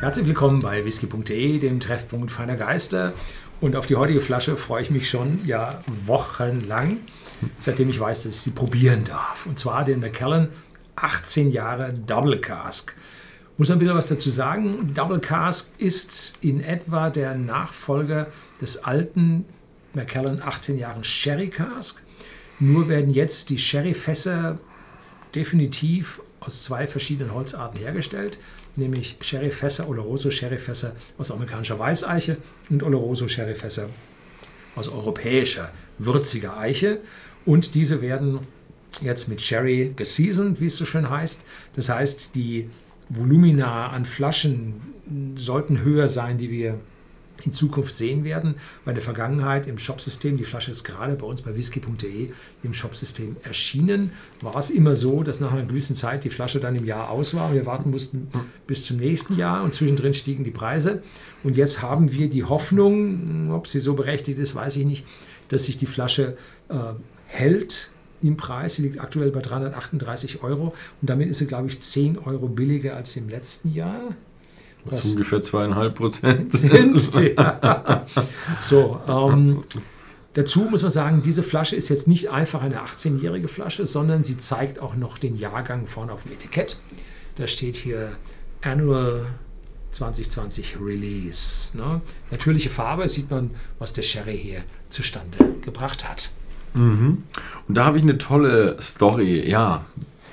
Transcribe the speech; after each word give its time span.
Herzlich 0.00 0.28
willkommen 0.28 0.60
bei 0.60 0.84
whisky.de, 0.84 1.58
dem 1.58 1.80
Treffpunkt 1.80 2.30
feiner 2.30 2.54
Geister. 2.54 3.14
Und 3.60 3.74
auf 3.74 3.86
die 3.86 3.96
heutige 3.96 4.20
Flasche 4.20 4.56
freue 4.56 4.82
ich 4.82 4.92
mich 4.92 5.10
schon 5.10 5.44
ja 5.44 5.82
wochenlang, 6.06 6.98
seitdem 7.58 7.90
ich 7.90 7.98
weiß, 7.98 8.22
dass 8.22 8.34
ich 8.34 8.40
sie 8.42 8.50
probieren 8.52 9.02
darf. 9.02 9.46
Und 9.46 9.58
zwar 9.58 9.84
den 9.84 9.98
Macallan 9.98 10.50
18 10.94 11.50
Jahre 11.50 11.92
Double 11.92 12.40
Cask. 12.40 12.94
Muss 13.56 13.72
ein 13.72 13.80
bisschen 13.80 13.96
was 13.96 14.06
dazu 14.06 14.30
sagen. 14.30 14.94
Double 14.94 15.18
Cask 15.18 15.68
ist 15.78 16.34
in 16.42 16.60
etwa 16.60 17.10
der 17.10 17.34
Nachfolger 17.34 18.28
des 18.60 18.84
alten 18.84 19.46
Macallan 19.94 20.40
18 20.40 20.78
Jahren 20.78 21.02
Sherry 21.02 21.48
Cask. 21.48 22.04
Nur 22.60 22.88
werden 22.88 23.10
jetzt 23.10 23.50
die 23.50 23.58
Sherry-Fässer 23.58 24.60
definitiv 25.34 26.20
aus 26.40 26.62
zwei 26.62 26.86
verschiedenen 26.86 27.34
Holzarten 27.34 27.80
hergestellt, 27.80 28.38
nämlich 28.76 29.16
Sherry-Fässer, 29.20 29.88
Oloroso-Sherry-Fässer 29.88 30.92
aus 31.18 31.30
amerikanischer 31.30 31.78
Weißeiche 31.78 32.36
und 32.70 32.82
Oloroso-Sherry-Fässer 32.82 33.88
aus 34.76 34.88
europäischer 34.88 35.70
würziger 35.98 36.56
Eiche. 36.58 37.00
Und 37.44 37.74
diese 37.74 38.00
werden 38.02 38.40
jetzt 39.00 39.28
mit 39.28 39.40
Sherry 39.40 39.92
geseasoned, 39.96 40.60
wie 40.60 40.66
es 40.66 40.76
so 40.76 40.84
schön 40.84 41.10
heißt. 41.10 41.44
Das 41.74 41.88
heißt, 41.88 42.34
die 42.34 42.68
Volumina 43.08 43.88
an 43.88 44.04
Flaschen 44.04 44.80
sollten 45.36 45.80
höher 45.80 46.08
sein, 46.08 46.38
die 46.38 46.50
wir 46.50 46.78
in 47.44 47.52
Zukunft 47.52 47.96
sehen 47.96 48.24
werden. 48.24 48.56
Bei 48.84 48.92
der 48.92 49.02
Vergangenheit 49.02 49.66
im 49.66 49.78
Shopsystem, 49.78 50.36
die 50.36 50.44
Flasche 50.44 50.70
ist 50.70 50.84
gerade 50.84 51.14
bei 51.14 51.26
uns 51.26 51.42
bei 51.42 51.54
whisky.de 51.54 52.30
im 52.62 52.74
Shopsystem 52.74 53.36
erschienen, 53.42 54.12
war 54.40 54.56
es 54.56 54.70
immer 54.70 54.96
so, 54.96 55.22
dass 55.22 55.40
nach 55.40 55.52
einer 55.52 55.64
gewissen 55.64 55.96
Zeit 55.96 56.24
die 56.24 56.30
Flasche 56.30 56.60
dann 56.60 56.76
im 56.76 56.84
Jahr 56.84 57.10
aus 57.10 57.34
war. 57.34 57.52
Wir 57.52 57.66
warten 57.66 57.90
mussten 57.90 58.28
bis 58.66 58.84
zum 58.84 58.98
nächsten 58.98 59.36
Jahr 59.36 59.62
und 59.62 59.74
zwischendrin 59.74 60.14
stiegen 60.14 60.44
die 60.44 60.50
Preise. 60.50 61.02
Und 61.42 61.56
jetzt 61.56 61.82
haben 61.82 62.12
wir 62.12 62.28
die 62.28 62.44
Hoffnung, 62.44 63.52
ob 63.52 63.66
sie 63.66 63.80
so 63.80 63.94
berechtigt 63.94 64.38
ist, 64.38 64.54
weiß 64.54 64.76
ich 64.76 64.84
nicht, 64.84 65.06
dass 65.48 65.64
sich 65.64 65.78
die 65.78 65.86
Flasche 65.86 66.36
äh, 66.68 66.74
hält 67.26 67.90
im 68.22 68.36
Preis. 68.36 68.76
Sie 68.76 68.82
liegt 68.82 69.00
aktuell 69.00 69.30
bei 69.30 69.40
338 69.40 70.42
Euro 70.42 70.74
und 71.00 71.10
damit 71.10 71.28
ist 71.28 71.38
sie, 71.38 71.46
glaube 71.46 71.68
ich, 71.68 71.80
10 71.80 72.18
Euro 72.18 72.48
billiger 72.48 72.96
als 72.96 73.16
im 73.16 73.28
letzten 73.28 73.72
Jahr. 73.72 74.14
Was, 74.90 74.98
was 74.98 75.06
ungefähr 75.12 75.42
zweieinhalb 75.42 75.94
Prozent 75.94 76.52
sind. 76.52 77.10
Ja. 77.14 78.06
So, 78.60 79.00
ähm, 79.08 79.64
dazu 80.34 80.60
muss 80.70 80.82
man 80.82 80.90
sagen, 80.90 81.22
diese 81.22 81.42
Flasche 81.42 81.76
ist 81.76 81.88
jetzt 81.88 82.08
nicht 82.08 82.30
einfach 82.30 82.62
eine 82.62 82.80
18-jährige 82.82 83.48
Flasche, 83.48 83.86
sondern 83.86 84.24
sie 84.24 84.38
zeigt 84.38 84.78
auch 84.78 84.94
noch 84.94 85.18
den 85.18 85.36
Jahrgang 85.36 85.86
vorne 85.86 86.12
auf 86.12 86.24
dem 86.24 86.32
Etikett. 86.32 86.78
Da 87.36 87.46
steht 87.46 87.76
hier 87.76 88.12
Annual 88.62 89.26
2020 89.92 90.76
Release. 90.80 91.76
Ne? 91.76 92.00
Natürliche 92.30 92.70
Farbe 92.70 93.08
sieht 93.08 93.30
man, 93.30 93.50
was 93.78 93.92
der 93.92 94.02
Sherry 94.02 94.36
hier 94.36 94.62
zustande 94.90 95.38
gebracht 95.62 96.08
hat. 96.08 96.30
Mhm. 96.74 97.24
Und 97.66 97.74
da 97.76 97.84
habe 97.84 97.96
ich 97.96 98.02
eine 98.02 98.18
tolle 98.18 98.76
Story. 98.80 99.48
Ja, 99.48 99.84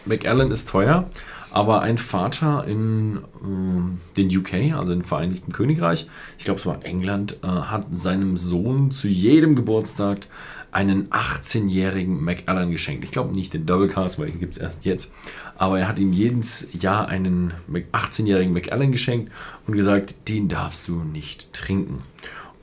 McAllen 0.05 0.51
ist 0.51 0.69
teuer. 0.69 1.09
Aber 1.55 1.83
ein 1.83 1.97
Vater 1.97 2.65
in 2.67 3.15
äh, 3.15 4.17
den 4.17 4.27
UK, 4.27 4.77
also 4.77 4.91
im 4.91 5.05
Vereinigten 5.05 5.53
Königreich, 5.53 6.05
ich 6.37 6.43
glaube 6.43 6.59
es 6.59 6.65
war 6.65 6.83
England, 6.83 7.37
äh, 7.43 7.47
hat 7.47 7.85
seinem 7.93 8.35
Sohn 8.35 8.91
zu 8.91 9.07
jedem 9.07 9.55
Geburtstag 9.55 10.27
einen 10.73 11.07
18-jährigen 11.11 12.21
McAllen 12.21 12.71
geschenkt. 12.71 13.05
Ich 13.05 13.11
glaube 13.11 13.33
nicht 13.33 13.53
den 13.53 13.65
Double 13.65 13.87
Cast, 13.87 14.19
weil 14.19 14.31
den 14.31 14.41
gibt 14.41 14.57
es 14.57 14.61
erst 14.61 14.83
jetzt. 14.83 15.13
Aber 15.57 15.79
er 15.79 15.87
hat 15.87 15.97
ihm 15.97 16.11
jedes 16.11 16.67
Jahr 16.73 17.07
einen 17.07 17.53
18-jährigen 17.71 18.51
McAllen 18.51 18.91
geschenkt 18.91 19.31
und 19.65 19.75
gesagt, 19.75 20.27
den 20.27 20.49
darfst 20.49 20.89
du 20.89 21.05
nicht 21.05 21.53
trinken. 21.53 22.03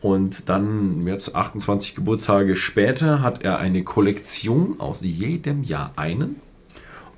Und 0.03 0.50
dann, 0.50 1.00
jetzt 1.06 1.34
28 1.34 1.94
Geburtstage 1.94 2.56
später, 2.56 3.22
hat 3.22 3.41
er 3.41 3.59
eine 3.59 3.84
Kollektion 3.84 4.80
aus 4.80 5.00
jedem 5.03 5.62
Jahr 5.62 5.92
einen 5.97 6.42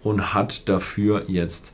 und 0.05 0.35
hat 0.35 0.69
dafür 0.69 1.25
jetzt 1.29 1.73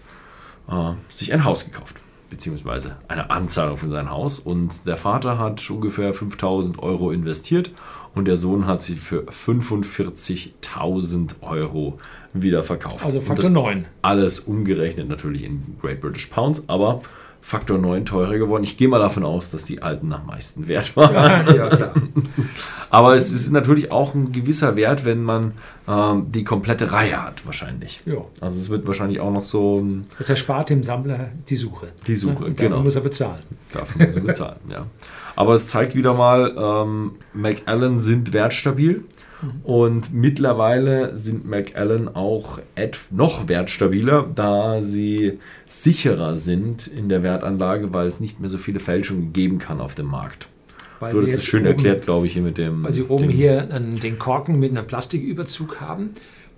äh, 0.69 0.93
sich 1.11 1.33
ein 1.33 1.45
Haus 1.45 1.67
gekauft, 1.67 1.97
beziehungsweise 2.31 2.97
eine 3.09 3.31
Anzahlung 3.31 3.77
für 3.77 3.91
sein 3.91 4.11
Haus. 4.11 4.39
Und 4.39 4.87
der 4.87 4.97
Vater 4.97 5.39
hat 5.39 5.69
ungefähr 5.69 6.15
5000 6.15 6.83
Euro 6.83 7.11
investiert 7.11 7.73
und 8.15 8.27
der 8.27 8.37
Sohn 8.37 8.67
hat 8.67 8.81
sie 8.83 8.97
für 8.97 9.25
45.000 9.25 11.43
Euro 11.43 11.99
wieder 12.33 12.63
verkauft. 12.63 13.05
Also 13.05 13.21
Faktor 13.21 13.51
9. 13.51 13.87
Alles 14.03 14.39
umgerechnet 14.41 15.09
natürlich 15.09 15.45
in 15.45 15.77
Great 15.81 16.01
British 16.01 16.27
Pounds, 16.27 16.69
aber 16.69 17.03
Faktor 17.43 17.79
9 17.79 18.05
teurer 18.05 18.39
geworden. 18.39 18.63
Ich 18.65 18.77
gehe 18.77 18.89
mal 18.89 18.99
davon 18.99 19.25
aus, 19.25 19.51
dass 19.51 19.65
die 19.65 19.83
alten 19.83 20.13
am 20.13 20.27
meisten 20.27 20.69
wert 20.69 20.95
waren. 20.97 21.47
Ja, 21.55 21.77
ja, 21.77 21.93
Aber 22.91 23.15
es 23.17 23.33
ist 23.33 23.51
natürlich 23.51 23.91
auch 23.93 24.15
ein 24.15 24.33
gewisser 24.33 24.77
Wert, 24.77 25.05
wenn 25.05 25.23
man 25.23 25.55
ähm, 25.89 26.27
die 26.31 26.45
komplette 26.45 26.93
Reihe 26.93 27.23
hat, 27.23 27.45
wahrscheinlich. 27.47 28.03
Ja. 28.07 28.25
Also 28.41 28.59
es 28.61 28.71
wird 28.71 28.87
wahrscheinlich 28.87 29.21
auch 29.21 29.33
noch 29.33 29.45
so. 29.45 29.85
Das 30.19 30.29
erspart 30.29 30.71
dem 30.71 30.83
Sammler 30.83 31.31
die 31.49 31.57
Suche. 31.57 31.89
Die 32.07 32.17
Suche, 32.17 32.49
ja, 32.49 32.53
genau. 32.53 32.71
Dafür 32.71 32.85
muss 32.85 32.95
er 32.97 33.03
bezahlen. 33.03 33.43
Dafür 33.73 34.07
muss 34.07 34.17
er 34.17 34.23
bezahlen, 34.23 34.61
ja. 34.69 34.87
Aber 35.37 35.55
es 35.55 35.69
zeigt 35.69 35.95
wieder 35.95 36.15
mal, 36.15 36.55
ähm, 36.57 37.13
McAllen 37.33 37.99
sind 37.99 38.33
wertstabil. 38.33 39.05
Und 39.63 40.13
mittlerweile 40.13 41.17
sind 41.17 41.47
McAllen 41.47 42.15
auch 42.15 42.61
noch 43.11 43.49
wertstabiler, 43.49 44.29
da 44.35 44.83
sie 44.83 45.39
sicherer 45.67 46.37
sind 46.37 46.87
in 46.87 47.09
der 47.09 47.23
Wertanlage, 47.23 47.95
weil 47.95 48.07
es 48.07 48.21
nicht 48.21 48.41
mehr 48.41 48.49
so 48.49 48.59
viele 48.59 48.81
Fälschungen 48.81 49.33
geben 49.33 49.59
kann 49.59 49.81
auf 49.81 49.95
dem 49.95 50.07
Markt. 50.07 50.49
Weil 51.01 51.15
so, 51.15 51.21
das 51.21 51.31
ist 51.31 51.45
schön 51.45 51.61
oben, 51.61 51.69
erklärt, 51.69 52.03
glaube 52.03 52.27
ich, 52.27 52.35
hier 52.35 52.43
mit 52.43 52.59
dem. 52.59 52.85
Weil 52.85 52.93
sie 52.93 53.05
oben 53.05 53.29
dem, 53.29 53.31
hier 53.31 53.63
den 53.63 54.19
Korken 54.19 54.61
mit 54.61 54.71
einem 54.71 54.87
Plastiküberzug 54.87 55.81
haben. 55.81 56.11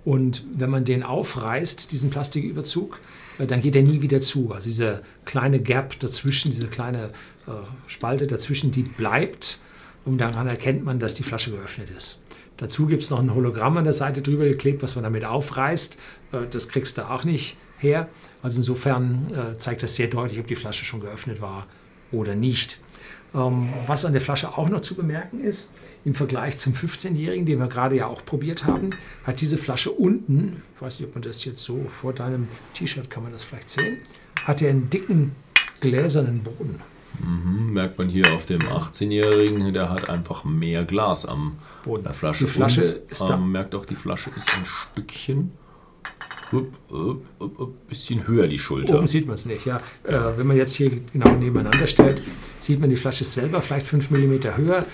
Und 0.05 0.43
wenn 0.53 0.69
man 0.69 0.83
den 0.83 1.03
aufreißt, 1.03 1.91
diesen 1.91 2.09
Plastiküberzug, 2.09 2.99
äh, 3.39 3.47
dann 3.47 3.61
geht 3.61 3.75
er 3.75 3.83
nie 3.83 4.01
wieder 4.01 4.19
zu. 4.19 4.51
Also 4.51 4.67
diese 4.67 5.01
kleine 5.25 5.59
Gap 5.61 5.97
dazwischen, 5.99 6.51
diese 6.51 6.67
kleine 6.67 7.11
äh, 7.47 7.51
Spalte 7.87 8.27
dazwischen, 8.27 8.71
die 8.71 8.83
bleibt. 8.83 9.59
Und 10.05 10.17
daran 10.17 10.47
erkennt 10.47 10.83
man, 10.83 10.99
dass 10.99 11.15
die 11.15 11.23
Flasche 11.23 11.51
geöffnet 11.51 11.87
ist. 11.97 12.19
Dazu 12.57 12.85
gibt 12.85 13.03
es 13.03 13.09
noch 13.09 13.19
ein 13.19 13.33
Hologramm 13.33 13.77
an 13.77 13.83
der 13.83 13.93
Seite 13.93 14.21
drüber 14.21 14.45
geklebt, 14.45 14.83
was 14.83 14.95
man 14.95 15.03
damit 15.03 15.25
aufreißt. 15.25 15.99
Äh, 16.31 16.37
das 16.49 16.69
kriegst 16.69 16.97
du 16.97 17.09
auch 17.09 17.23
nicht 17.23 17.57
her. 17.79 18.07
Also 18.41 18.57
insofern 18.57 19.27
äh, 19.31 19.57
zeigt 19.57 19.83
das 19.83 19.95
sehr 19.95 20.07
deutlich, 20.07 20.39
ob 20.39 20.47
die 20.47 20.55
Flasche 20.55 20.85
schon 20.85 20.99
geöffnet 20.99 21.41
war 21.41 21.67
oder 22.11 22.35
nicht. 22.35 22.79
Ähm, 23.33 23.69
was 23.87 24.05
an 24.05 24.13
der 24.13 24.21
Flasche 24.21 24.57
auch 24.57 24.69
noch 24.69 24.81
zu 24.81 24.95
bemerken 24.95 25.43
ist, 25.43 25.73
im 26.05 26.13
Vergleich 26.13 26.57
zum 26.57 26.73
15-Jährigen, 26.73 27.45
den 27.45 27.59
wir 27.59 27.67
gerade 27.67 27.95
ja 27.95 28.07
auch 28.07 28.25
probiert 28.25 28.65
haben, 28.65 28.91
hat 29.23 29.41
diese 29.41 29.57
Flasche 29.57 29.91
unten, 29.91 30.61
ich 30.75 30.81
weiß 30.81 30.99
nicht, 30.99 31.07
ob 31.07 31.15
man 31.15 31.21
das 31.21 31.45
jetzt 31.45 31.63
so 31.63 31.85
vor 31.87 32.13
deinem 32.13 32.47
T-Shirt 32.73 33.09
kann 33.09 33.23
man 33.23 33.31
das 33.31 33.43
vielleicht 33.43 33.69
sehen, 33.69 33.97
hat 34.45 34.61
er 34.61 34.71
einen 34.71 34.89
dicken 34.89 35.31
gläsernen 35.79 36.43
Boden. 36.43 36.81
Mhm, 37.19 37.73
merkt 37.73 37.97
man 37.97 38.09
hier 38.09 38.25
auf 38.33 38.45
dem 38.45 38.61
18-Jährigen, 38.61 39.73
der 39.73 39.89
hat 39.89 40.09
einfach 40.09 40.43
mehr 40.43 40.83
Glas 40.85 41.25
am 41.25 41.57
Boden 41.83 42.03
der 42.03 42.13
Flasche. 42.13 42.45
Die 42.45 42.51
Flasche 42.51 42.81
Und, 42.81 43.11
ist 43.11 43.21
da. 43.21 43.37
Man 43.37 43.51
merkt 43.51 43.75
auch, 43.75 43.85
die 43.85 43.95
Flasche 43.95 44.31
ist 44.35 44.49
ein 44.57 44.65
Stückchen 44.65 45.51
up, 46.53 47.21
up, 47.39 47.59
up, 47.59 47.87
bisschen 47.87 48.27
höher, 48.27 48.47
die 48.47 48.59
Schulter. 48.59 48.97
Oben 48.97 49.07
sieht 49.07 49.25
man 49.25 49.35
es 49.35 49.45
nicht, 49.45 49.65
ja. 49.65 49.77
Äh, 50.03 50.37
wenn 50.37 50.47
man 50.47 50.57
jetzt 50.57 50.73
hier 50.75 50.91
genau 51.11 51.31
nebeneinander 51.35 51.87
stellt, 51.87 52.21
sieht 52.59 52.79
man 52.79 52.89
die 52.89 52.95
Flasche 52.95 53.23
selber 53.23 53.61
vielleicht 53.61 53.87
5 53.87 54.11
mm 54.11 54.57
höher, 54.57 54.85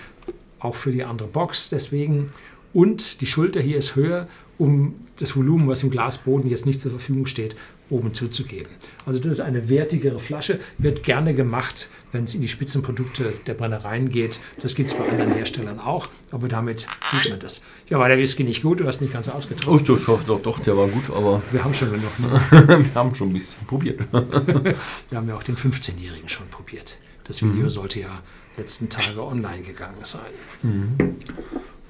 auch 0.59 0.75
für 0.75 0.91
die 0.91 1.03
andere 1.03 1.27
Box. 1.27 1.69
Deswegen 1.69 2.27
und 2.73 3.21
die 3.21 3.25
Schulter 3.25 3.61
hier 3.61 3.77
ist 3.77 3.95
höher, 3.95 4.27
um 4.59 4.93
das 5.17 5.35
Volumen, 5.35 5.67
was 5.67 5.83
im 5.83 5.89
Glasboden 5.89 6.49
jetzt 6.49 6.65
nicht 6.65 6.81
zur 6.81 6.91
Verfügung 6.91 7.25
steht, 7.25 7.55
oben 7.89 8.13
zuzugeben. 8.13 8.71
Also 9.05 9.19
das 9.19 9.33
ist 9.33 9.39
eine 9.39 9.67
wertigere 9.67 10.19
Flasche, 10.19 10.59
wird 10.77 11.01
gerne 11.01 11.33
gemacht, 11.33 11.89
wenn 12.11 12.25
es 12.25 12.35
in 12.35 12.41
die 12.41 12.47
Spitzenprodukte 12.47 13.33
der 13.47 13.53
Brennereien 13.55 14.09
geht. 14.09 14.39
Das 14.61 14.75
gibt 14.75 14.91
es 14.91 14.97
bei 14.97 15.07
anderen 15.09 15.33
Herstellern 15.33 15.79
auch, 15.79 16.07
aber 16.31 16.47
damit 16.47 16.87
sieht 17.11 17.31
man 17.31 17.39
das. 17.39 17.61
Ja, 17.89 17.99
war 17.99 18.09
der 18.09 18.17
Whisky 18.17 18.43
nicht 18.43 18.61
gut? 18.61 18.79
Du 18.81 18.85
hast 18.85 19.01
nicht 19.01 19.13
ganz 19.13 19.27
ausgetrocknet. 19.27 19.89
Oh, 19.89 19.97
doch, 19.97 20.23
doch, 20.23 20.41
doch, 20.41 20.59
der 20.59 20.77
war 20.77 20.87
gut, 20.87 21.09
aber... 21.09 21.41
Wir 21.51 21.63
haben 21.63 21.73
schon 21.73 21.91
genug. 21.91 22.19
Ne? 22.19 22.85
Wir 22.85 22.95
haben 22.95 23.15
schon 23.15 23.29
ein 23.29 23.33
bisschen 23.33 23.65
probiert. 23.65 23.99
Wir 24.11 25.17
haben 25.17 25.27
ja 25.27 25.35
auch 25.35 25.43
den 25.43 25.55
15-Jährigen 25.55 26.29
schon 26.29 26.47
probiert. 26.49 26.97
Das 27.23 27.41
Video 27.41 27.63
mhm. 27.63 27.69
sollte 27.69 28.01
ja 28.01 28.21
letzten 28.57 28.89
Tage 28.89 29.23
online 29.23 29.63
gegangen 29.63 30.03
sein. 30.03 30.31
Mhm. 30.63 31.15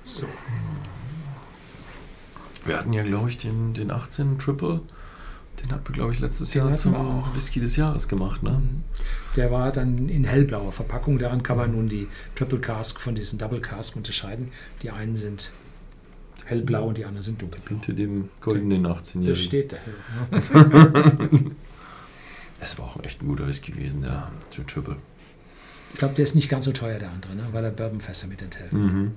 So. 0.04 0.28
Wir 2.66 2.78
hatten 2.78 2.94
ja, 2.94 3.04
glaube 3.04 3.30
ich, 3.30 3.38
den, 3.38 3.74
den 3.74 3.92
18 3.92 4.38
Triple. 4.40 4.82
Den 5.62 5.72
hatten 5.72 5.88
wir, 5.88 5.94
glaube 5.94 6.14
ich, 6.14 6.20
letztes 6.20 6.52
den 6.52 6.66
Jahr 6.66 6.74
zum 6.74 6.94
Whisky 7.34 7.60
des 7.60 7.76
Jahres 7.76 8.08
gemacht. 8.08 8.44
Ne? 8.44 8.52
Mhm. 8.52 8.84
Der 9.36 9.52
war 9.52 9.72
dann 9.72 10.08
in 10.10 10.24
hellblauer 10.24 10.72
Verpackung. 10.72 11.20
Daran 11.20 11.44
kann 11.44 11.58
man 11.58 11.72
nun 11.72 11.90
die 11.90 12.08
Triple 12.36 12.60
Cask 12.60 13.00
von 13.00 13.16
diesen 13.16 13.40
Double 13.40 13.60
Cask 13.60 13.96
unterscheiden. 13.96 14.52
Die 14.82 14.92
einen 14.92 15.16
sind 15.16 15.52
hellblau 16.46 16.88
und 16.88 16.98
die 16.98 17.06
anderen 17.06 17.24
sind 17.24 17.42
dunkelblau. 17.42 17.70
Hinter 17.70 17.94
dem 17.94 18.30
goldenen 18.42 18.88
18-Jährigen. 18.88 19.26
Da 19.28 19.36
steht 19.36 19.72
der 19.72 19.80
hell. 19.80 21.30
Das 22.60 22.78
war 22.78 22.88
auch 22.88 23.04
echt 23.04 23.22
ein 23.22 23.28
guter 23.28 23.48
Whisky 23.48 23.72
gewesen, 23.72 24.02
der 24.02 24.30
Triple. 24.68 24.98
Ich 25.94 26.00
glaube, 26.00 26.14
der 26.16 26.26
ist 26.26 26.36
nicht 26.36 26.50
ganz 26.50 26.66
so 26.66 26.72
teuer, 26.72 27.00
der 27.00 27.10
andere, 27.10 27.34
ne? 27.34 27.48
weil 27.52 27.64
er 27.64 27.72
Bourbonfässer 27.72 28.28
mit 28.28 28.42
enthält. 28.42 28.74
Mhm. 28.74 29.14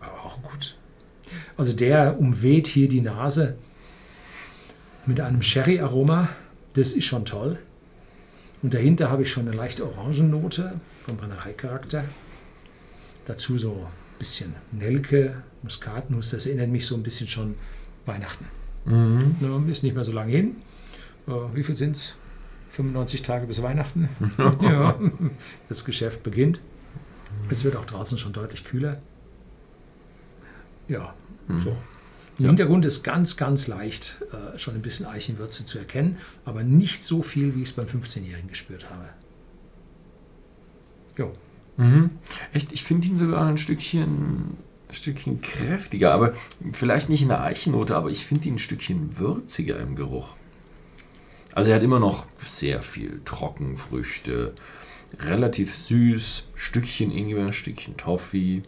Aber 0.00 0.24
auch 0.24 0.42
gut. 0.42 0.76
Also 1.60 1.74
der 1.74 2.18
umweht 2.18 2.68
hier 2.68 2.88
die 2.88 3.02
Nase 3.02 3.54
mit 5.04 5.20
einem 5.20 5.42
Sherry-Aroma. 5.42 6.30
Das 6.72 6.92
ist 6.92 7.04
schon 7.04 7.26
toll. 7.26 7.58
Und 8.62 8.72
dahinter 8.72 9.10
habe 9.10 9.24
ich 9.24 9.30
schon 9.30 9.46
eine 9.46 9.54
leichte 9.54 9.84
Orangennote 9.84 10.80
vom 11.04 11.18
Brennereicharakter. 11.18 12.04
Dazu 13.26 13.58
so 13.58 13.72
ein 13.72 14.18
bisschen 14.18 14.54
Nelke, 14.72 15.42
Muskatnuss. 15.62 16.30
Das 16.30 16.46
erinnert 16.46 16.70
mich 16.70 16.86
so 16.86 16.94
ein 16.94 17.02
bisschen 17.02 17.28
schon 17.28 17.56
Weihnachten. 18.06 18.46
Mhm. 18.86 19.36
Ne, 19.40 19.70
ist 19.70 19.82
nicht 19.82 19.94
mehr 19.94 20.04
so 20.04 20.12
lange 20.12 20.32
hin. 20.32 20.56
Äh, 21.28 21.32
wie 21.52 21.62
viel 21.62 21.76
sind 21.76 21.94
es? 21.94 22.16
95 22.70 23.20
Tage 23.20 23.46
bis 23.46 23.60
Weihnachten. 23.60 24.08
ja, 24.62 24.98
das 25.68 25.84
Geschäft 25.84 26.22
beginnt. 26.22 26.62
Es 27.50 27.64
wird 27.64 27.76
auch 27.76 27.84
draußen 27.84 28.16
schon 28.16 28.32
deutlich 28.32 28.64
kühler. 28.64 29.02
Ja, 30.90 31.14
so. 31.58 31.70
Im 32.38 32.44
Ja. 32.44 32.48
Hintergrund 32.48 32.84
ist 32.84 33.02
ganz, 33.02 33.36
ganz 33.36 33.66
leicht 33.68 34.22
äh, 34.32 34.58
schon 34.58 34.74
ein 34.74 34.82
bisschen 34.82 35.06
Eichenwürze 35.06 35.64
zu 35.64 35.78
erkennen, 35.78 36.16
aber 36.44 36.62
nicht 36.64 37.02
so 37.02 37.22
viel, 37.22 37.54
wie 37.54 37.62
ich 37.62 37.68
es 37.70 37.74
beim 37.74 37.86
15-Jährigen 37.86 38.48
gespürt 38.48 38.90
habe. 38.90 39.08
Jo. 41.16 41.32
Mhm. 41.76 42.10
Echt, 42.52 42.72
ich 42.72 42.84
finde 42.84 43.08
ihn 43.08 43.16
sogar 43.16 43.46
ein 43.46 43.58
Stückchen, 43.58 44.56
ein 44.88 44.94
Stückchen 44.94 45.40
kräftiger, 45.40 46.12
aber 46.12 46.34
vielleicht 46.72 47.08
nicht 47.08 47.22
in 47.22 47.28
der 47.28 47.42
Eichennote, 47.42 47.94
aber 47.94 48.10
ich 48.10 48.24
finde 48.26 48.48
ihn 48.48 48.54
ein 48.54 48.58
Stückchen 48.58 49.18
würziger 49.18 49.78
im 49.78 49.94
Geruch. 49.96 50.34
Also 51.52 51.70
er 51.70 51.76
hat 51.76 51.82
immer 51.82 52.00
noch 52.00 52.26
sehr 52.46 52.82
viel 52.82 53.20
Trockenfrüchte, 53.24 54.54
relativ 55.18 55.74
süß, 55.76 56.48
Stückchen 56.54 57.10
Ingwer, 57.10 57.52
Stückchen 57.52 57.96
Toffee. 57.96 58.62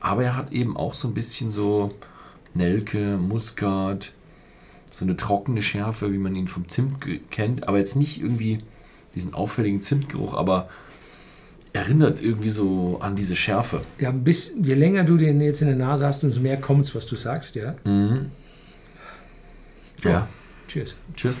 Aber 0.00 0.24
er 0.24 0.36
hat 0.36 0.52
eben 0.52 0.76
auch 0.76 0.94
so 0.94 1.08
ein 1.08 1.14
bisschen 1.14 1.50
so 1.50 1.94
Nelke, 2.54 3.16
Muskat, 3.18 4.12
so 4.90 5.04
eine 5.04 5.16
trockene 5.16 5.62
Schärfe, 5.62 6.12
wie 6.12 6.18
man 6.18 6.34
ihn 6.34 6.48
vom 6.48 6.68
Zimt 6.68 6.98
kennt, 7.30 7.68
aber 7.68 7.78
jetzt 7.78 7.96
nicht 7.96 8.20
irgendwie 8.20 8.58
diesen 9.14 9.34
auffälligen 9.34 9.82
Zimtgeruch, 9.82 10.34
aber 10.34 10.66
erinnert 11.72 12.20
irgendwie 12.20 12.48
so 12.48 12.98
an 13.00 13.14
diese 13.14 13.36
Schärfe. 13.36 13.82
Ja, 13.98 14.10
bis, 14.10 14.52
je 14.60 14.74
länger 14.74 15.04
du 15.04 15.16
den 15.16 15.40
jetzt 15.40 15.62
in 15.62 15.68
der 15.68 15.76
Nase 15.76 16.06
hast, 16.06 16.24
umso 16.24 16.40
mehr 16.40 16.56
kommt's, 16.56 16.94
was 16.94 17.06
du 17.06 17.16
sagst, 17.16 17.54
ja. 17.54 17.76
Mhm. 17.84 18.30
Ja, 20.02 20.28
Cheers. 20.66 20.94
cheers. 21.14 21.38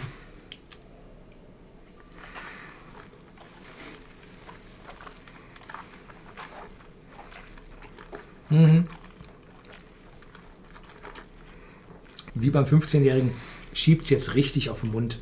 Wie 12.34 12.50
beim 12.50 12.64
15-Jährigen 12.64 13.32
schiebt 13.72 14.04
es 14.04 14.10
jetzt 14.10 14.34
richtig 14.34 14.70
auf 14.70 14.80
den 14.80 14.92
Mund. 14.92 15.18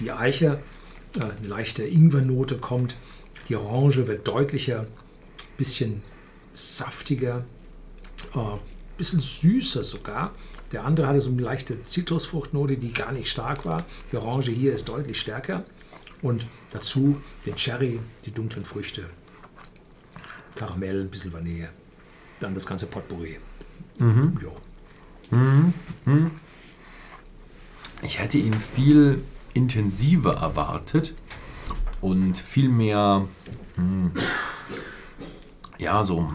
Die 0.00 0.12
Eiche, 0.12 0.62
äh, 1.16 1.22
eine 1.22 1.48
leichte 1.48 1.84
Ingwernote 1.84 2.58
kommt, 2.58 2.96
die 3.48 3.56
Orange 3.56 4.06
wird 4.06 4.26
deutlicher, 4.26 4.86
bisschen 5.56 6.02
saftiger, 6.54 7.44
äh, 8.34 8.56
bisschen 8.96 9.20
süßer 9.20 9.84
sogar. 9.84 10.34
Der 10.72 10.84
andere 10.84 11.08
hatte 11.08 11.20
so 11.20 11.30
eine 11.30 11.42
leichte 11.42 11.82
Zitrusfruchtnote, 11.82 12.76
die 12.76 12.92
gar 12.92 13.12
nicht 13.12 13.28
stark 13.28 13.64
war. 13.64 13.84
Die 14.12 14.16
Orange 14.16 14.52
hier 14.52 14.74
ist 14.74 14.88
deutlich 14.88 15.18
stärker. 15.18 15.64
Und 16.22 16.46
dazu 16.70 17.20
den 17.46 17.56
Cherry, 17.56 17.98
die 18.24 18.30
dunklen 18.30 18.64
Früchte, 18.64 19.08
Karamell, 20.54 21.00
ein 21.00 21.10
bisschen 21.10 21.32
Vanille. 21.32 21.70
Dann 22.40 22.54
das 22.54 22.66
ganze 22.66 22.86
Potpourri. 22.86 23.38
Jo. 24.42 24.56
Ich 28.02 28.18
hätte 28.18 28.38
ihn 28.38 28.58
viel 28.58 29.22
intensiver 29.52 30.34
erwartet 30.36 31.14
und 32.00 32.36
viel 32.38 32.68
mehr, 32.68 33.26
hm, 33.76 34.12
ja, 35.78 36.02
so 36.02 36.32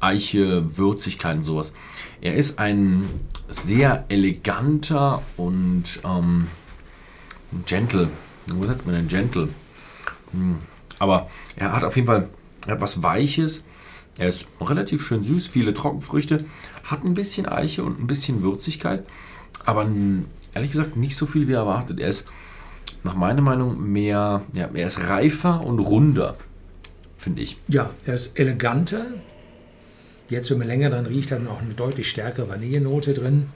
Eiche, 0.00 0.76
Würzigkeit 0.78 1.38
und 1.38 1.42
sowas. 1.42 1.74
Er 2.20 2.34
ist 2.36 2.58
ein 2.60 3.04
sehr 3.48 4.04
eleganter 4.08 5.22
und 5.36 6.00
ähm, 6.04 6.46
gentle. 7.66 8.08
Wo 8.54 8.64
setzt 8.64 8.86
man 8.86 8.94
denn 8.94 9.08
gentle? 9.08 9.48
Hm, 10.32 10.58
Aber 10.98 11.28
er 11.56 11.72
hat 11.72 11.82
auf 11.84 11.96
jeden 11.96 12.06
Fall 12.06 12.28
etwas 12.66 13.02
Weiches. 13.02 13.64
Er 14.18 14.28
ist 14.28 14.46
relativ 14.60 15.06
schön 15.06 15.22
süß, 15.22 15.46
viele 15.48 15.74
Trockenfrüchte, 15.74 16.44
hat 16.84 17.04
ein 17.04 17.14
bisschen 17.14 17.46
Eiche 17.46 17.84
und 17.84 18.00
ein 18.00 18.06
bisschen 18.06 18.42
Würzigkeit, 18.42 19.04
aber 19.64 19.86
ehrlich 20.54 20.70
gesagt 20.70 20.96
nicht 20.96 21.16
so 21.16 21.26
viel 21.26 21.48
wie 21.48 21.52
erwartet. 21.52 22.00
Er 22.00 22.08
ist 22.08 22.30
nach 23.04 23.14
meiner 23.14 23.42
Meinung 23.42 23.92
mehr, 23.92 24.42
ja, 24.54 24.70
er 24.72 24.86
ist 24.86 25.08
reifer 25.08 25.60
und 25.60 25.78
runder, 25.80 26.36
finde 27.18 27.42
ich. 27.42 27.58
Ja, 27.68 27.90
er 28.06 28.14
ist 28.14 28.38
eleganter. 28.38 29.06
Jetzt, 30.28 30.50
wenn 30.50 30.58
man 30.58 30.66
länger 30.66 30.90
dran 30.90 31.06
riecht, 31.06 31.30
hat 31.30 31.42
man 31.42 31.52
auch 31.52 31.60
eine 31.60 31.74
deutlich 31.74 32.10
stärkere 32.10 32.48
Vanillenote 32.48 33.14
drin. 33.14 33.48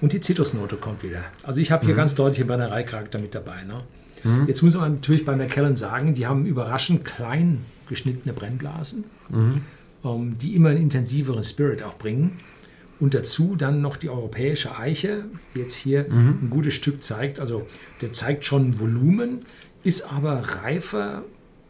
Und 0.00 0.12
die 0.12 0.20
Zitrusnote 0.20 0.76
kommt 0.76 1.02
wieder. 1.02 1.22
Also 1.44 1.60
ich 1.60 1.70
habe 1.70 1.86
hier 1.86 1.94
ganz 1.94 2.14
deutlich 2.14 2.38
den 2.38 2.48
Brennereicharakter 2.48 3.18
mit 3.18 3.34
dabei. 3.34 3.62
Ne? 3.62 3.82
Jetzt 4.46 4.62
muss 4.62 4.74
man 4.74 4.94
natürlich 4.94 5.24
bei 5.24 5.36
McKellen 5.36 5.76
sagen, 5.76 6.14
die 6.14 6.26
haben 6.26 6.44
überraschend 6.46 7.04
klein 7.04 7.64
geschnittene 7.88 8.32
Brennblasen, 8.32 9.04
ähm, 10.04 10.38
die 10.38 10.54
immer 10.54 10.70
einen 10.70 10.82
intensiveren 10.82 11.42
Spirit 11.42 11.82
auch 11.82 11.96
bringen. 11.96 12.38
Und 12.98 13.12
dazu 13.12 13.56
dann 13.56 13.82
noch 13.82 13.98
die 13.98 14.08
europäische 14.08 14.78
Eiche, 14.78 15.26
die 15.54 15.58
jetzt 15.58 15.74
hier 15.74 16.06
ein 16.10 16.48
gutes 16.48 16.72
Stück 16.72 17.02
zeigt. 17.02 17.40
Also 17.40 17.66
der 18.00 18.14
zeigt 18.14 18.46
schon 18.46 18.80
Volumen, 18.80 19.40
ist 19.84 20.10
aber 20.10 20.38
reifer 20.62 21.24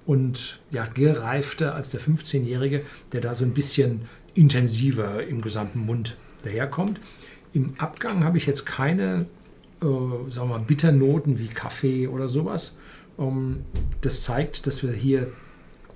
und 0.06 0.60
ja, 0.70 0.86
gereifter 0.86 1.74
als 1.74 1.90
der 1.90 2.00
15-Jährige, 2.00 2.82
der 3.12 3.20
da 3.20 3.34
so 3.34 3.44
ein 3.44 3.54
bisschen 3.54 4.02
intensiver 4.34 5.24
im 5.26 5.40
gesamten 5.40 5.80
Mund 5.80 6.16
daherkommt. 6.44 7.00
Im 7.52 7.74
Abgang 7.79 8.22
habe 8.22 8.38
ich 8.38 8.46
jetzt 8.46 8.64
keine, 8.64 9.26
äh, 9.82 10.31
sagen 10.31 10.48
wir 10.48 10.58
mal, 10.58 10.60
Bitternoten 10.60 11.38
wie 11.38 11.48
Kaffee 11.48 12.06
oder 12.06 12.29
sowas. 12.29 12.76
Ähm, 13.19 13.64
das 14.00 14.20
zeigt, 14.22 14.67
dass 14.67 14.82
wir 14.82 14.93
hier 14.93 15.29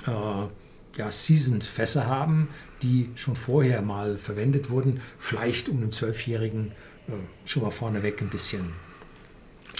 ja, 0.07 1.11
Seasoned 1.11 1.64
Fässer 1.64 2.07
haben, 2.07 2.49
die 2.83 3.11
schon 3.14 3.37
vorher 3.37 3.83
mal 3.83 4.19
verwendet 4.19 4.71
wurden, 4.71 5.00
vielleicht 5.19 5.69
um 5.69 5.78
einem 5.78 5.92
Zwölfjährigen 5.92 6.73
äh, 7.09 7.12
schon 7.45 7.62
mal 7.62 7.71
vorneweg 7.71 8.21
ein 8.21 8.28
bisschen 8.28 8.73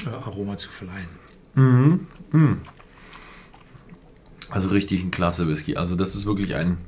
äh, 0.05 0.09
Aroma 0.09 0.57
zu 0.57 0.71
verleihen. 0.71 1.09
Also 4.51 4.69
richtig 4.69 5.03
ein 5.03 5.11
klasse 5.11 5.49
Whisky. 5.49 5.77
Also 5.77 5.97
das 5.97 6.15
ist 6.15 6.27
wirklich 6.27 6.55
ein, 6.55 6.79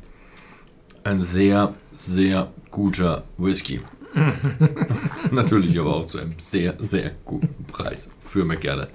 ein 1.05 1.21
sehr, 1.21 1.75
sehr 1.95 2.53
guter 2.71 3.25
Whisky. 3.39 3.81
Natürlich 5.31 5.79
aber 5.79 5.97
auch 5.97 6.07
zu 6.07 6.19
einem 6.19 6.35
sehr, 6.39 6.77
sehr 6.81 7.13
guten 7.25 7.65
Preis 7.65 8.11
für 8.21 8.45
McGarren. 8.45 8.89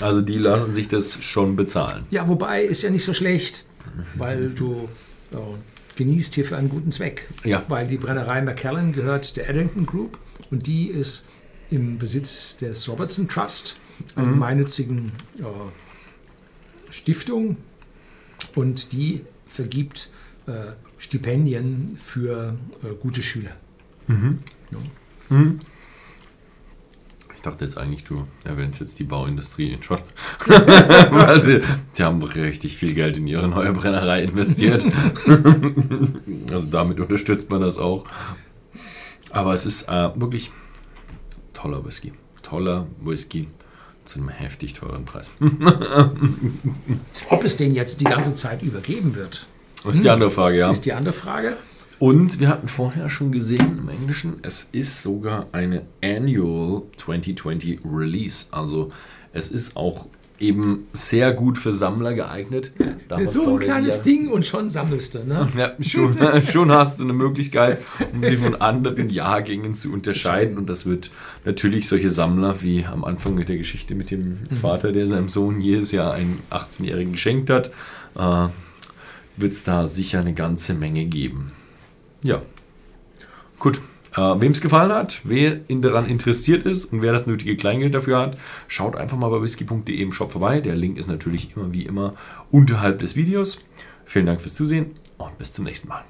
Also 0.00 0.22
die 0.22 0.38
lassen 0.38 0.74
sich 0.74 0.88
das 0.88 1.22
schon 1.22 1.56
bezahlen. 1.56 2.06
Ja, 2.10 2.28
wobei 2.28 2.62
ist 2.62 2.82
ja 2.82 2.90
nicht 2.90 3.04
so 3.04 3.12
schlecht, 3.12 3.64
weil 4.16 4.50
du 4.50 4.88
äh, 5.32 5.36
genießt 5.96 6.34
hier 6.34 6.44
für 6.44 6.56
einen 6.56 6.68
guten 6.68 6.92
Zweck. 6.92 7.28
Ja. 7.44 7.62
Weil 7.68 7.86
die 7.86 7.96
Brennerei 7.96 8.42
McKellen 8.42 8.92
gehört 8.92 9.36
der 9.36 9.48
Eddington 9.48 9.86
Group 9.86 10.18
und 10.50 10.66
die 10.66 10.88
ist 10.88 11.26
im 11.70 11.98
Besitz 11.98 12.56
des 12.56 12.88
Robertson 12.88 13.28
Trust, 13.28 13.76
einer 14.16 14.30
gemeinnützigen 14.30 15.12
äh, 15.38 15.44
Stiftung 16.90 17.56
und 18.54 18.92
die 18.92 19.22
vergibt 19.46 20.10
äh, 20.46 20.52
Stipendien 20.98 21.96
für 21.96 22.56
äh, 22.82 22.94
gute 23.00 23.22
Schüler. 23.22 23.52
Ich 27.34 27.42
dachte 27.42 27.64
jetzt 27.64 27.76
eigentlich, 27.76 28.04
du 28.04 28.26
erwähnst 28.44 28.80
jetzt 28.80 28.98
die 28.98 29.04
Bauindustrie 29.04 29.76
schon. 29.80 29.98
Weil 30.46 31.42
sie, 31.42 31.60
sie 31.92 32.02
haben 32.02 32.22
richtig 32.22 32.76
viel 32.76 32.94
Geld 32.94 33.18
in 33.18 33.26
ihre 33.26 33.48
neue 33.48 33.72
Brennerei 33.72 34.22
investiert. 34.22 34.84
also 36.52 36.66
damit 36.66 37.00
unterstützt 37.00 37.50
man 37.50 37.60
das 37.60 37.78
auch. 37.78 38.04
Aber 39.30 39.52
es 39.52 39.66
ist 39.66 39.88
äh, 39.88 40.10
wirklich 40.14 40.52
toller 41.52 41.84
Whisky. 41.84 42.12
Toller 42.42 42.86
Whisky 43.00 43.48
zu 44.04 44.18
einem 44.18 44.28
heftig 44.28 44.74
teuren 44.74 45.04
Preis. 45.04 45.30
Ob 47.30 47.44
es 47.44 47.56
den 47.56 47.74
jetzt 47.74 48.00
die 48.00 48.04
ganze 48.04 48.34
Zeit 48.34 48.62
übergeben 48.62 49.16
wird, 49.16 49.46
Das 49.84 49.96
ist 49.96 50.04
die 50.04 50.10
andere 50.10 50.30
Frage, 50.30 50.58
ja. 50.58 50.70
ist 50.70 50.84
die 50.84 50.92
andere 50.92 51.14
Frage. 51.14 51.56
Und 51.98 52.40
wir 52.40 52.48
hatten 52.48 52.68
vorher 52.68 53.08
schon 53.08 53.30
gesehen 53.30 53.78
im 53.78 53.88
Englischen, 53.88 54.34
es 54.42 54.68
ist 54.72 55.02
sogar 55.02 55.46
eine 55.52 55.82
Annual 56.02 56.82
2020 56.96 57.80
Release. 57.84 58.46
Also 58.50 58.88
es 59.32 59.50
ist 59.50 59.76
auch 59.76 60.06
eben 60.40 60.88
sehr 60.92 61.32
gut 61.32 61.58
für 61.58 61.72
Sammler 61.72 62.12
geeignet. 62.12 62.72
Ja, 63.10 63.26
so 63.26 63.54
ein 63.54 63.58
kleines 63.60 64.02
Ding 64.02 64.28
und 64.28 64.44
schon 64.44 64.68
sammelst 64.68 65.14
du, 65.14 65.24
ne? 65.24 65.48
Ja, 65.56 65.72
schon, 65.80 66.16
schon 66.52 66.72
hast 66.72 66.98
du 66.98 67.04
eine 67.04 67.12
Möglichkeit, 67.12 67.80
um 68.12 68.24
sie 68.24 68.36
von 68.36 68.56
anderen 68.56 69.08
Jahrgängen 69.08 69.74
zu 69.74 69.92
unterscheiden. 69.92 70.58
Und 70.58 70.68
das 70.68 70.86
wird 70.86 71.10
natürlich 71.44 71.88
solche 71.88 72.10
Sammler, 72.10 72.62
wie 72.62 72.84
am 72.84 73.04
Anfang 73.04 73.34
mit 73.34 73.48
der 73.48 73.56
Geschichte 73.56 73.94
mit 73.94 74.10
dem 74.10 74.40
mhm. 74.50 74.56
Vater, 74.56 74.92
der 74.92 75.06
seinem 75.06 75.28
Sohn 75.28 75.60
jedes 75.60 75.92
Jahr 75.92 76.12
einen 76.14 76.40
18-Jährigen 76.50 77.12
geschenkt 77.12 77.50
hat, 77.50 77.70
äh, 78.16 78.48
wird 79.36 79.52
es 79.52 79.64
da 79.64 79.86
sicher 79.86 80.20
eine 80.20 80.34
ganze 80.34 80.74
Menge 80.74 81.04
geben. 81.06 81.52
Ja. 82.24 82.42
Gut. 83.60 83.80
Äh, 84.16 84.40
Wem 84.40 84.52
es 84.52 84.60
gefallen 84.60 84.92
hat, 84.92 85.20
wer 85.24 85.68
ihn 85.68 85.82
daran 85.82 86.06
interessiert 86.06 86.66
ist 86.66 86.92
und 86.92 87.02
wer 87.02 87.12
das 87.12 87.26
nötige 87.26 87.56
Kleingeld 87.56 87.94
dafür 87.94 88.18
hat, 88.18 88.38
schaut 88.68 88.96
einfach 88.96 89.16
mal 89.16 89.28
bei 89.28 89.42
whisky.de 89.42 89.94
im 89.94 90.12
Shop 90.12 90.32
vorbei. 90.32 90.60
Der 90.60 90.74
Link 90.74 90.96
ist 90.96 91.08
natürlich 91.08 91.56
immer 91.56 91.72
wie 91.72 91.84
immer 91.84 92.14
unterhalb 92.50 93.00
des 93.00 93.14
Videos. 93.14 93.62
Vielen 94.04 94.26
Dank 94.26 94.40
fürs 94.40 94.54
Zusehen 94.54 94.92
und 95.18 95.36
bis 95.38 95.52
zum 95.52 95.64
nächsten 95.64 95.88
Mal. 95.88 96.04